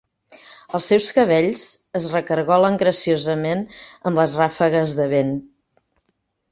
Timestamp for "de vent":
5.03-5.35